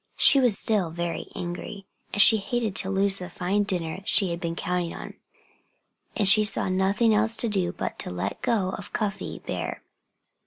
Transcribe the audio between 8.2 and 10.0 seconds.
go of Cuffy Bear.